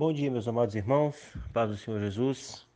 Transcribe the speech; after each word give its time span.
Bom 0.00 0.14
dia, 0.14 0.30
meus 0.30 0.48
amados 0.48 0.74
irmãos, 0.74 1.14
paz 1.52 1.68
do 1.68 1.76
Senhor 1.76 2.00
Jesus. 2.00 2.66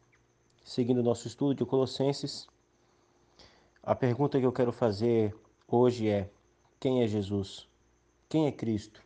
Seguindo 0.62 0.98
o 0.98 1.02
nosso 1.02 1.26
estudo 1.26 1.54
de 1.54 1.64
Colossenses, 1.64 2.46
a 3.82 3.94
pergunta 3.94 4.38
que 4.38 4.44
eu 4.44 4.52
quero 4.52 4.70
fazer 4.70 5.34
hoje 5.66 6.06
é: 6.06 6.30
quem 6.78 7.02
é 7.02 7.06
Jesus? 7.06 7.66
Quem 8.28 8.46
é 8.46 8.52
Cristo? 8.52 9.02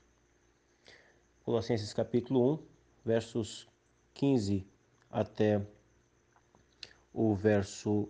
Colossenses 1.45 1.95
capítulo 1.95 2.55
1, 2.55 2.59
versos 3.05 3.69
15 4.15 4.67
até 5.13 5.65
o 7.15 7.37
verso 7.37 8.09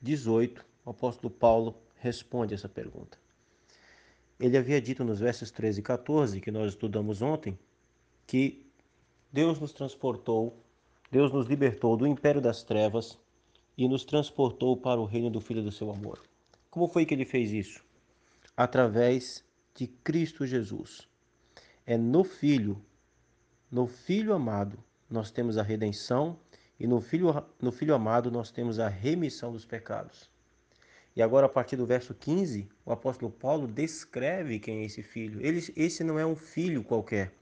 18, 0.00 0.64
o 0.86 0.90
apóstolo 0.90 1.28
Paulo 1.28 1.82
responde 1.96 2.54
essa 2.54 2.70
pergunta. 2.70 3.18
Ele 4.40 4.56
havia 4.56 4.80
dito 4.80 5.04
nos 5.04 5.20
versos 5.20 5.50
13 5.50 5.80
e 5.80 5.82
14, 5.82 6.40
que 6.40 6.50
nós 6.50 6.72
estudamos 6.72 7.20
ontem, 7.20 7.58
que 8.26 8.66
Deus 9.32 9.58
nos 9.58 9.72
transportou, 9.72 10.56
Deus 11.10 11.32
nos 11.32 11.46
libertou 11.46 11.96
do 11.96 12.06
império 12.06 12.40
das 12.40 12.62
trevas 12.62 13.18
e 13.76 13.88
nos 13.88 14.04
transportou 14.04 14.76
para 14.76 15.00
o 15.00 15.04
reino 15.04 15.30
do 15.30 15.40
Filho 15.40 15.62
do 15.62 15.72
seu 15.72 15.90
amor. 15.90 16.22
Como 16.70 16.88
foi 16.88 17.04
que 17.04 17.14
ele 17.14 17.24
fez 17.24 17.50
isso? 17.50 17.84
Através 18.56 19.44
de 19.74 19.86
Cristo 19.86 20.46
Jesus. 20.46 21.08
É 21.86 21.96
no 21.96 22.24
Filho, 22.24 22.80
no 23.70 23.86
Filho 23.86 24.32
amado, 24.32 24.78
nós 25.10 25.30
temos 25.30 25.58
a 25.58 25.62
redenção 25.62 26.38
e 26.78 26.86
no 26.86 27.00
Filho, 27.00 27.44
no 27.60 27.70
filho 27.70 27.94
amado 27.94 28.30
nós 28.30 28.50
temos 28.50 28.78
a 28.78 28.88
remissão 28.88 29.52
dos 29.52 29.64
pecados. 29.64 30.28
E 31.16 31.22
agora, 31.22 31.46
a 31.46 31.48
partir 31.48 31.76
do 31.76 31.86
verso 31.86 32.12
15, 32.12 32.68
o 32.84 32.90
apóstolo 32.90 33.30
Paulo 33.30 33.68
descreve 33.68 34.58
quem 34.58 34.78
é 34.78 34.84
esse 34.84 35.02
filho. 35.02 35.40
Ele, 35.40 35.64
esse 35.76 36.02
não 36.02 36.18
é 36.18 36.26
um 36.26 36.34
filho 36.34 36.82
qualquer. 36.82 37.32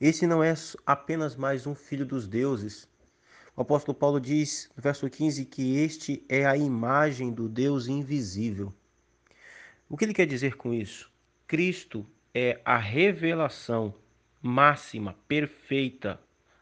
Esse 0.00 0.28
não 0.28 0.44
é 0.44 0.54
apenas 0.86 1.34
mais 1.34 1.66
um 1.66 1.74
filho 1.74 2.06
dos 2.06 2.28
deuses. 2.28 2.88
O 3.56 3.62
apóstolo 3.62 3.98
Paulo 3.98 4.20
diz 4.20 4.70
no 4.76 4.80
verso 4.80 5.10
15 5.10 5.44
que 5.44 5.76
este 5.78 6.24
é 6.28 6.46
a 6.46 6.56
imagem 6.56 7.32
do 7.32 7.48
Deus 7.48 7.88
invisível. 7.88 8.72
O 9.88 9.96
que 9.96 10.04
ele 10.04 10.14
quer 10.14 10.26
dizer 10.26 10.54
com 10.54 10.72
isso? 10.72 11.10
Cristo 11.48 12.06
é 12.32 12.60
a 12.64 12.78
revelação 12.78 13.92
máxima, 14.40 15.16
perfeita, 15.26 16.20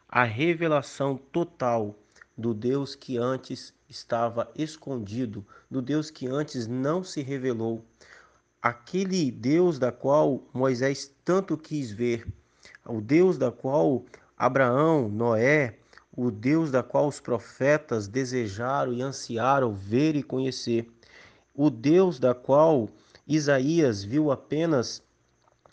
a 0.09 0.25
revelação 0.25 1.19
total 1.19 1.95
do 2.39 2.55
Deus 2.55 2.95
que 2.95 3.19
antes 3.19 3.75
estava 3.87 4.51
escondido, 4.57 5.47
do 5.71 5.83
Deus 5.83 6.11
que 6.11 6.27
antes 6.27 6.67
não 6.67 7.05
se 7.05 7.21
revelou. 7.21 7.85
Aquele 8.63 9.31
Deus 9.31 9.79
da 9.79 9.93
qual 9.93 10.43
Moisés 10.55 11.15
tanto 11.23 11.59
quis 11.59 11.93
ver, 11.93 12.27
o 12.89 13.01
Deus 13.01 13.37
da 13.39 13.51
qual 13.51 14.05
Abraão, 14.37 15.09
Noé, 15.09 15.79
o 16.17 16.31
Deus 16.31 16.71
da 16.71 16.83
qual 16.83 17.09
os 17.09 17.21
profetas 17.21 18.09
desejaram 18.09 18.93
e 18.93 19.03
ansiaram 19.03 19.75
ver 19.75 20.17
e 20.17 20.23
conhecer, 20.23 20.91
o 21.55 21.69
Deus 21.71 22.19
da 22.19 22.35
qual 22.35 22.89
Isaías 23.27 24.03
viu 24.03 24.31
apenas 24.31 25.03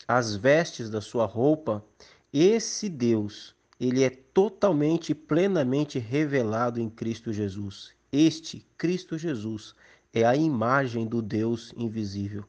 as 0.06 0.36
vestes 0.36 0.90
da 0.90 1.00
sua 1.00 1.24
roupa, 1.24 1.84
esse 2.32 2.88
Deus, 2.88 3.54
ele 3.80 4.02
é 4.02 4.10
totalmente 4.10 5.10
e 5.10 5.14
plenamente 5.14 5.98
revelado 5.98 6.80
em 6.80 6.90
Cristo 6.90 7.32
Jesus. 7.32 7.92
Este, 8.12 8.66
Cristo 8.76 9.16
Jesus, 9.16 9.74
é 10.12 10.24
a 10.24 10.36
imagem 10.36 11.06
do 11.06 11.22
Deus 11.22 11.72
invisível. 11.76 12.44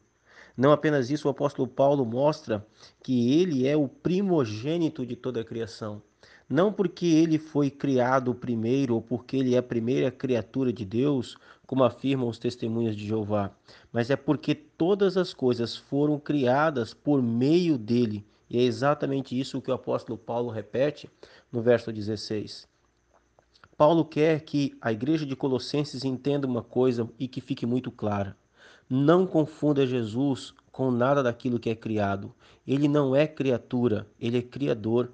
Não 0.58 0.72
apenas 0.72 1.10
isso, 1.10 1.28
o 1.28 1.32
apóstolo 1.32 1.68
Paulo 1.68 2.06
mostra 2.06 2.66
que 3.04 3.40
ele 3.40 3.68
é 3.68 3.76
o 3.76 3.88
primogênito 3.88 5.06
de 5.06 5.16
toda 5.16 5.42
a 5.42 5.46
criação. 5.46 6.02
Não 6.48 6.72
porque 6.72 7.08
ele 7.08 7.38
foi 7.38 7.70
criado 7.70 8.34
primeiro 8.34 8.96
ou 8.96 9.02
porque 9.02 9.38
ele 9.38 9.56
é 9.56 9.58
a 9.58 9.64
primeira 9.64 10.12
criatura 10.12 10.72
de 10.72 10.86
Deus, 10.86 11.36
como 11.66 11.84
afirmam 11.84 12.30
os 12.30 12.38
testemunhas 12.38 12.96
de 12.96 13.06
Jeová, 13.06 13.52
mas 13.92 14.10
é 14.10 14.16
porque 14.16 14.54
todas 14.54 15.18
as 15.18 15.34
coisas 15.34 15.76
foram 15.76 16.20
criadas 16.20 16.94
por 16.94 17.22
meio 17.22 17.78
dele. 17.78 18.24
E 18.50 18.60
é 18.60 18.62
exatamente 18.62 19.38
isso 19.38 19.62
que 19.62 19.72
o 19.72 19.74
apóstolo 19.74 20.18
Paulo 20.18 20.52
repete 20.52 21.10
no 21.52 21.62
verso 21.62 21.92
16. 21.92 22.68
Paulo 23.76 24.06
quer 24.06 24.42
que 24.42 24.78
a 24.80 24.94
igreja 24.94 25.26
de 25.26 25.36
Colossenses 25.36 26.06
entenda 26.06 26.48
uma 26.48 26.62
coisa 26.62 27.10
e 27.20 27.28
que 27.28 27.42
fique 27.42 27.66
muito 27.66 27.92
clara. 27.92 28.38
Não 28.90 29.26
confunda 29.26 29.86
Jesus 29.86 30.54
com 30.72 30.92
nada 30.92 31.24
daquilo 31.24 31.60
que 31.60 31.70
é 31.70 31.76
criado. 31.76 32.34
Ele 32.68 32.88
não 32.88 33.16
é 33.16 33.26
criatura, 33.28 34.08
ele 34.20 34.38
é 34.38 34.42
criador, 34.42 35.12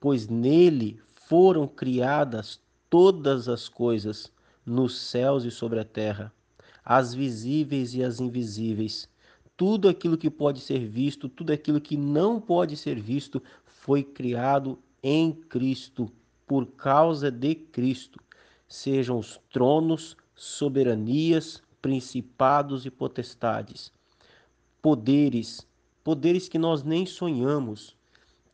pois 0.00 0.28
nele 0.28 1.00
foram 1.26 1.66
criadas 1.68 2.60
todas 2.88 3.48
as 3.48 3.68
coisas, 3.68 4.32
nos 4.64 4.98
céus 4.98 5.44
e 5.44 5.50
sobre 5.50 5.78
a 5.78 5.84
terra, 5.84 6.32
as 6.84 7.14
visíveis 7.14 7.94
e 7.94 8.02
as 8.02 8.20
invisíveis. 8.20 9.08
Tudo 9.56 9.88
aquilo 9.88 10.16
que 10.16 10.30
pode 10.30 10.60
ser 10.60 10.86
visto, 10.86 11.28
tudo 11.28 11.52
aquilo 11.52 11.80
que 11.80 11.96
não 11.96 12.40
pode 12.40 12.76
ser 12.76 13.00
visto, 13.00 13.42
foi 13.64 14.02
criado 14.02 14.78
em 15.02 15.32
Cristo, 15.32 16.10
por 16.46 16.66
causa 16.66 17.30
de 17.30 17.54
Cristo. 17.54 18.18
Sejam 18.66 19.18
os 19.18 19.40
tronos, 19.50 20.16
soberanias, 20.34 21.62
principados 21.80 22.84
e 22.84 22.90
potestades, 22.90 23.92
poderes, 24.82 25.66
poderes 26.02 26.48
que 26.48 26.58
nós 26.58 26.82
nem 26.82 27.06
sonhamos, 27.06 27.96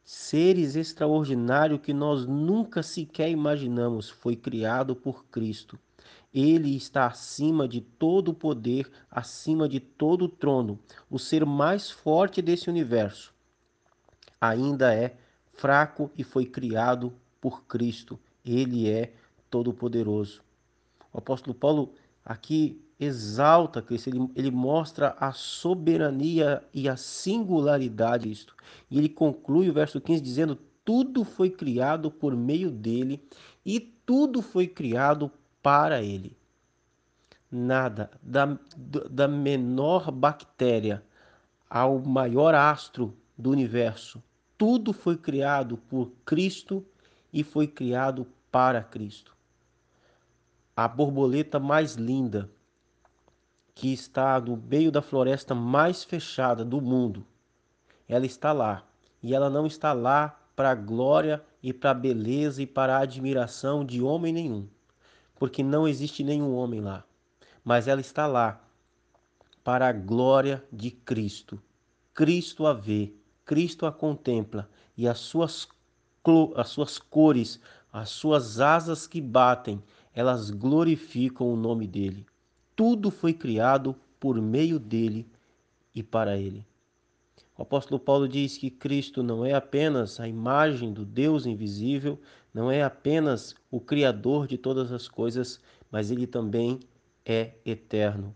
seres 0.04 0.76
extraordinários 0.76 1.80
que 1.80 1.92
nós 1.92 2.26
nunca 2.26 2.82
sequer 2.82 3.30
imaginamos, 3.30 4.10
foi 4.10 4.36
criado 4.36 4.94
por 4.94 5.24
Cristo. 5.26 5.78
Ele 6.32 6.76
está 6.76 7.06
acima 7.06 7.68
de 7.68 7.80
todo 7.80 8.32
o 8.32 8.34
poder, 8.34 8.90
acima 9.10 9.68
de 9.68 9.78
todo 9.78 10.24
o 10.24 10.28
trono, 10.28 10.78
o 11.08 11.18
ser 11.18 11.46
mais 11.46 11.90
forte 11.90 12.42
desse 12.42 12.68
universo. 12.68 13.32
Ainda 14.40 14.92
é 14.92 15.16
fraco 15.52 16.10
e 16.18 16.24
foi 16.24 16.44
criado 16.44 17.12
por 17.40 17.64
Cristo. 17.64 18.18
Ele 18.44 18.90
é 18.90 19.14
todo-poderoso. 19.48 20.42
O 21.12 21.18
apóstolo 21.18 21.54
Paulo 21.54 21.94
aqui 22.24 22.83
exalta 22.98 23.82
Cristo, 23.82 24.08
ele, 24.10 24.30
ele 24.34 24.50
mostra 24.50 25.16
a 25.18 25.32
soberania 25.32 26.62
e 26.72 26.88
a 26.88 26.96
singularidade 26.96 28.28
disto. 28.28 28.54
E 28.90 28.98
ele 28.98 29.08
conclui 29.08 29.68
o 29.68 29.72
verso 29.72 30.00
15 30.00 30.20
dizendo: 30.20 30.58
Tudo 30.84 31.24
foi 31.24 31.50
criado 31.50 32.10
por 32.10 32.36
meio 32.36 32.70
dele 32.70 33.22
e 33.64 33.80
tudo 33.80 34.42
foi 34.42 34.66
criado 34.66 35.30
para 35.62 36.02
ele. 36.02 36.36
Nada, 37.50 38.10
da, 38.22 38.58
da 39.10 39.28
menor 39.28 40.10
bactéria 40.10 41.02
ao 41.70 41.98
maior 42.00 42.54
astro 42.54 43.16
do 43.36 43.50
universo, 43.50 44.22
tudo 44.56 44.92
foi 44.92 45.16
criado 45.16 45.76
por 45.76 46.12
Cristo 46.24 46.84
e 47.32 47.42
foi 47.42 47.66
criado 47.66 48.26
para 48.50 48.82
Cristo. 48.82 49.34
A 50.76 50.86
borboleta 50.86 51.58
mais 51.58 51.94
linda, 51.94 52.50
que 53.74 53.92
está 53.92 54.40
no 54.40 54.56
meio 54.56 54.92
da 54.92 55.02
floresta 55.02 55.54
mais 55.54 56.04
fechada 56.04 56.64
do 56.64 56.80
mundo. 56.80 57.26
Ela 58.08 58.26
está 58.26 58.52
lá. 58.52 58.84
E 59.22 59.34
ela 59.34 59.50
não 59.50 59.66
está 59.66 59.92
lá 59.92 60.38
para 60.54 60.70
a 60.70 60.74
glória 60.74 61.42
e 61.62 61.72
para 61.72 61.90
a 61.90 61.94
beleza 61.94 62.62
e 62.62 62.66
para 62.66 62.96
a 62.96 63.00
admiração 63.00 63.84
de 63.84 64.02
homem 64.02 64.32
nenhum, 64.32 64.68
porque 65.36 65.62
não 65.62 65.88
existe 65.88 66.22
nenhum 66.22 66.54
homem 66.54 66.80
lá. 66.80 67.02
Mas 67.64 67.88
ela 67.88 68.00
está 68.00 68.26
lá 68.26 68.60
para 69.64 69.88
a 69.88 69.92
glória 69.92 70.62
de 70.70 70.90
Cristo. 70.90 71.60
Cristo 72.12 72.66
a 72.66 72.74
vê, 72.74 73.12
Cristo 73.44 73.86
a 73.86 73.92
contempla 73.92 74.68
e 74.96 75.08
as 75.08 75.18
suas, 75.18 75.66
as 76.54 76.68
suas 76.68 76.98
cores, 76.98 77.58
as 77.90 78.10
suas 78.10 78.60
asas 78.60 79.06
que 79.06 79.20
batem, 79.20 79.82
elas 80.12 80.50
glorificam 80.50 81.50
o 81.50 81.56
nome 81.56 81.86
dele. 81.86 82.26
Tudo 82.76 83.10
foi 83.10 83.32
criado 83.32 83.94
por 84.18 84.40
meio 84.40 84.78
dele 84.78 85.26
e 85.94 86.02
para 86.02 86.36
ele. 86.36 86.66
O 87.56 87.62
apóstolo 87.62 88.00
Paulo 88.00 88.28
diz 88.28 88.58
que 88.58 88.68
Cristo 88.68 89.22
não 89.22 89.44
é 89.44 89.54
apenas 89.54 90.18
a 90.18 90.26
imagem 90.26 90.92
do 90.92 91.04
Deus 91.04 91.46
invisível, 91.46 92.20
não 92.52 92.70
é 92.70 92.82
apenas 92.82 93.54
o 93.70 93.80
Criador 93.80 94.48
de 94.48 94.58
todas 94.58 94.90
as 94.90 95.06
coisas, 95.06 95.60
mas 95.88 96.10
ele 96.10 96.26
também 96.26 96.80
é 97.24 97.52
eterno. 97.64 98.34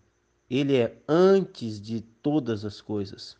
Ele 0.49 0.77
é 0.77 0.97
antes 1.09 1.81
de 1.81 2.01
todas 2.01 2.65
as 2.65 2.81
coisas. 2.81 3.37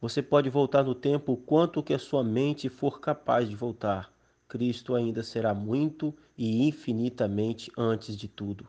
Você 0.00 0.22
pode 0.22 0.48
voltar 0.48 0.84
no 0.84 0.94
tempo 0.94 1.32
o 1.32 1.36
quanto 1.36 1.82
que 1.82 1.92
a 1.92 1.98
sua 1.98 2.22
mente 2.22 2.68
for 2.68 3.00
capaz 3.00 3.48
de 3.48 3.56
voltar. 3.56 4.12
Cristo 4.46 4.94
ainda 4.94 5.24
será 5.24 5.52
muito 5.52 6.14
e 6.36 6.68
infinitamente 6.68 7.72
antes 7.76 8.16
de 8.16 8.28
tudo. 8.28 8.68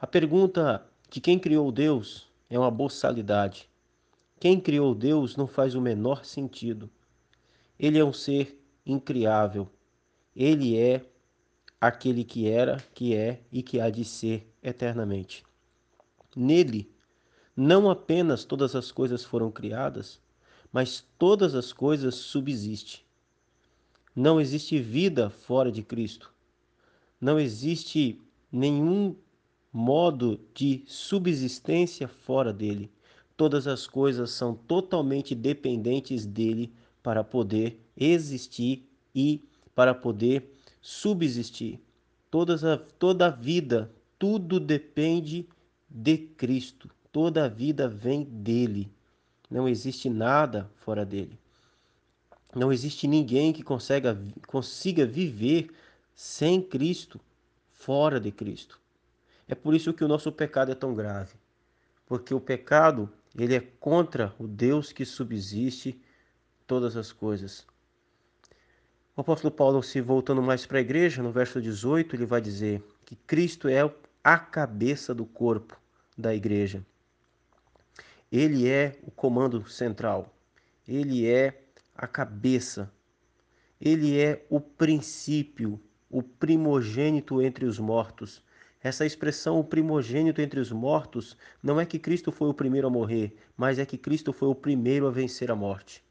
A 0.00 0.06
pergunta 0.06 0.86
de 1.10 1.20
quem 1.20 1.40
criou 1.40 1.72
Deus 1.72 2.28
é 2.48 2.56
uma 2.56 2.70
boçalidade. 2.70 3.68
Quem 4.38 4.60
criou 4.60 4.94
Deus 4.94 5.34
não 5.34 5.48
faz 5.48 5.74
o 5.74 5.80
menor 5.80 6.24
sentido. 6.24 6.88
Ele 7.76 7.98
é 7.98 8.04
um 8.04 8.12
ser 8.12 8.62
incriável. 8.86 9.68
Ele 10.36 10.78
é 10.78 11.04
aquele 11.80 12.22
que 12.22 12.48
era, 12.48 12.76
que 12.94 13.12
é 13.12 13.40
e 13.50 13.60
que 13.60 13.80
há 13.80 13.90
de 13.90 14.04
ser 14.04 14.48
eternamente. 14.62 15.44
Nele, 16.36 16.88
não 17.56 17.90
apenas 17.90 18.44
todas 18.44 18.76
as 18.76 18.92
coisas 18.92 19.24
foram 19.24 19.50
criadas, 19.50 20.20
mas 20.72 21.04
todas 21.18 21.56
as 21.56 21.72
coisas 21.72 22.14
subsistem. 22.14 23.00
Não 24.14 24.40
existe 24.40 24.78
vida 24.78 25.28
fora 25.28 25.72
de 25.72 25.82
Cristo. 25.82 26.32
Não 27.20 27.40
existe 27.40 28.20
nenhum 28.52 29.16
modo 29.78 30.40
de 30.52 30.82
subsistência 30.88 32.08
fora 32.08 32.52
dele. 32.52 32.90
Todas 33.36 33.68
as 33.68 33.86
coisas 33.86 34.32
são 34.32 34.52
totalmente 34.52 35.36
dependentes 35.36 36.26
dele 36.26 36.72
para 37.00 37.22
poder 37.22 37.80
existir 37.96 38.84
e 39.14 39.40
para 39.76 39.94
poder 39.94 40.52
subsistir. 40.82 41.78
Todas 42.28 42.64
a, 42.64 42.76
toda 42.76 43.26
a 43.28 43.30
vida, 43.30 43.88
tudo 44.18 44.58
depende 44.58 45.46
de 45.88 46.18
Cristo. 46.18 46.90
Toda 47.12 47.44
a 47.44 47.48
vida 47.48 47.86
vem 47.88 48.24
dele. 48.24 48.90
Não 49.48 49.68
existe 49.68 50.10
nada 50.10 50.68
fora 50.74 51.06
dele. 51.06 51.38
Não 52.52 52.72
existe 52.72 53.06
ninguém 53.06 53.52
que 53.52 53.62
consiga, 53.62 54.20
consiga 54.48 55.06
viver 55.06 55.70
sem 56.16 56.60
Cristo, 56.60 57.20
fora 57.70 58.18
de 58.18 58.32
Cristo. 58.32 58.76
É 59.48 59.54
por 59.54 59.74
isso 59.74 59.94
que 59.94 60.04
o 60.04 60.08
nosso 60.08 60.30
pecado 60.30 60.70
é 60.70 60.74
tão 60.74 60.94
grave. 60.94 61.34
Porque 62.06 62.34
o 62.34 62.40
pecado, 62.40 63.10
ele 63.34 63.54
é 63.54 63.60
contra 63.60 64.34
o 64.38 64.46
Deus 64.46 64.92
que 64.92 65.04
subsiste 65.04 66.00
todas 66.66 66.96
as 66.96 67.12
coisas. 67.12 67.66
O 69.16 69.22
apóstolo 69.22 69.52
Paulo, 69.52 69.82
se 69.82 70.00
voltando 70.00 70.42
mais 70.42 70.64
para 70.64 70.78
a 70.78 70.82
igreja, 70.82 71.22
no 71.22 71.32
verso 71.32 71.60
18, 71.60 72.14
ele 72.14 72.26
vai 72.26 72.40
dizer 72.40 72.84
que 73.04 73.16
Cristo 73.16 73.66
é 73.66 73.80
a 74.22 74.38
cabeça 74.38 75.14
do 75.14 75.24
corpo 75.24 75.76
da 76.16 76.34
igreja. 76.34 76.84
Ele 78.30 78.68
é 78.68 78.98
o 79.02 79.10
comando 79.10 79.66
central. 79.68 80.34
Ele 80.86 81.26
é 81.26 81.62
a 81.96 82.06
cabeça. 82.06 82.92
Ele 83.80 84.20
é 84.20 84.44
o 84.50 84.60
princípio, 84.60 85.80
o 86.10 86.22
primogênito 86.22 87.40
entre 87.40 87.64
os 87.64 87.78
mortos. 87.78 88.42
Essa 88.80 89.04
expressão, 89.04 89.58
o 89.58 89.64
primogênito 89.64 90.40
entre 90.40 90.60
os 90.60 90.70
mortos, 90.70 91.36
não 91.62 91.80
é 91.80 91.86
que 91.86 91.98
Cristo 91.98 92.30
foi 92.30 92.48
o 92.48 92.54
primeiro 92.54 92.86
a 92.86 92.90
morrer, 92.90 93.34
mas 93.56 93.78
é 93.78 93.84
que 93.84 93.98
Cristo 93.98 94.32
foi 94.32 94.48
o 94.48 94.54
primeiro 94.54 95.06
a 95.06 95.10
vencer 95.10 95.50
a 95.50 95.56
morte. 95.56 96.04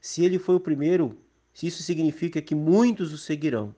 Se 0.00 0.22
ele 0.22 0.38
foi 0.38 0.54
o 0.54 0.60
primeiro, 0.60 1.18
isso 1.62 1.82
significa 1.82 2.42
que 2.42 2.54
muitos 2.54 3.12
o 3.12 3.18
seguirão. 3.18 3.74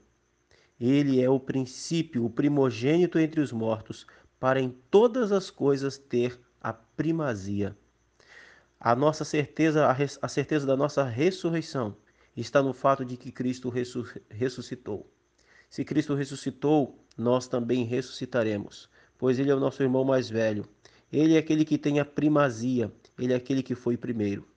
Ele 0.80 1.22
é 1.22 1.30
o 1.30 1.38
princípio, 1.38 2.24
o 2.24 2.30
primogênito 2.30 3.18
entre 3.18 3.40
os 3.40 3.52
mortos, 3.52 4.06
para 4.40 4.60
em 4.60 4.70
todas 4.90 5.30
as 5.30 5.50
coisas 5.50 5.96
ter 5.96 6.38
a 6.60 6.72
primazia. 6.72 7.76
A 8.78 8.94
nossa 8.94 9.24
certeza, 9.24 9.86
a 10.20 10.28
certeza 10.28 10.66
da 10.66 10.76
nossa 10.76 11.04
ressurreição 11.04 11.96
está 12.36 12.62
no 12.62 12.74
fato 12.74 13.04
de 13.04 13.16
que 13.16 13.32
Cristo 13.32 13.72
ressuscitou. 14.28 15.10
Se 15.76 15.84
Cristo 15.84 16.14
ressuscitou, 16.14 16.98
nós 17.18 17.48
também 17.48 17.84
ressuscitaremos, 17.84 18.88
pois 19.18 19.38
ele 19.38 19.50
é 19.50 19.54
o 19.54 19.60
nosso 19.60 19.82
irmão 19.82 20.04
mais 20.04 20.26
velho. 20.26 20.66
Ele 21.12 21.34
é 21.34 21.38
aquele 21.38 21.66
que 21.66 21.76
tem 21.76 22.00
a 22.00 22.04
primazia, 22.06 22.90
ele 23.18 23.34
é 23.34 23.36
aquele 23.36 23.62
que 23.62 23.74
foi 23.74 23.94
primeiro. 23.94 24.48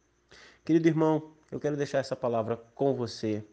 Querido 0.63 0.88
irmão, 0.88 1.33
eu 1.51 1.60
quero 1.60 1.75
deixar 1.75 1.98
essa 1.98 2.16
palavra 2.16 2.56
com 2.74 2.95
você. 2.95 3.44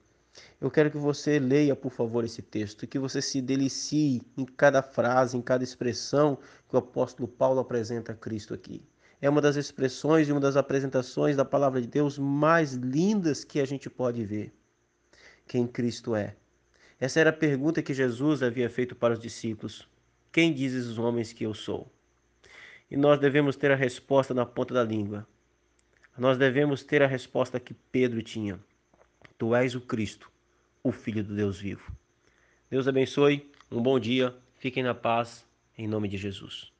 Eu 0.61 0.71
quero 0.71 0.93
que 0.93 0.97
você 0.97 1.41
leia, 1.41 1.75
por 1.75 1.91
favor, 1.91 2.23
esse 2.23 2.41
texto 2.41 2.87
que 2.87 3.01
você 3.01 3.21
se 3.21 3.43
delicie 3.43 4.23
em 4.39 4.45
cada 4.45 4.81
frase, 4.81 5.37
em 5.37 5.43
cada 5.43 5.65
expressão 5.65 6.39
que 6.69 6.77
o 6.77 6.79
apóstolo 6.79 7.27
Paulo 7.27 7.59
apresenta 7.59 8.13
a 8.13 8.15
Cristo 8.15 8.55
aqui. 8.55 8.81
É 9.21 9.29
uma 9.29 9.41
das 9.41 9.57
expressões 9.57 10.29
e 10.29 10.31
uma 10.31 10.41
das 10.41 10.55
apresentações 10.55 11.35
da 11.35 11.45
palavra 11.45 11.83
de 11.83 11.89
Deus 11.89 12.17
mais 12.17 12.75
lindas 12.75 13.43
que 13.43 13.59
a 13.59 13.67
gente 13.67 13.91
pode 13.91 14.25
ver. 14.25 14.55
Quem 15.49 15.67
Cristo 15.67 16.15
é. 16.15 16.37
Essa 16.99 17.21
era 17.21 17.31
a 17.31 17.33
pergunta 17.33 17.83
que 17.83 17.93
Jesus 17.93 18.43
havia 18.43 18.71
feito 18.71 18.95
para 18.95 19.13
os 19.13 19.21
discípulos: 19.21 19.87
Quem 20.33 20.53
dizes 20.53 20.87
os 20.87 20.99
homens 20.99 21.33
que 21.33 21.45
eu 21.45 21.53
sou? 21.53 21.93
E 22.91 22.97
nós 22.97 23.21
devemos 23.21 23.57
ter 23.57 23.71
a 23.71 23.77
resposta 23.77 24.33
na 24.33 24.47
ponta 24.47 24.73
da 24.73 24.85
língua. 24.85 25.27
Nós 26.17 26.39
devemos 26.39 26.83
ter 26.83 27.03
a 27.03 27.07
resposta 27.07 27.61
que 27.61 27.75
Pedro 27.93 28.23
tinha: 28.23 28.59
Tu 29.37 29.55
és 29.55 29.75
o 29.75 29.81
Cristo, 29.81 30.31
o 30.83 30.91
Filho 30.91 31.23
do 31.23 31.35
Deus 31.35 31.61
vivo. 31.61 31.93
Deus 32.71 32.89
abençoe, 32.89 33.51
um 33.71 33.83
bom 33.83 33.99
dia, 34.01 34.35
fiquem 34.55 34.83
na 34.83 34.95
paz, 34.95 35.47
em 35.77 35.87
nome 35.87 36.09
de 36.09 36.17
Jesus. 36.17 36.76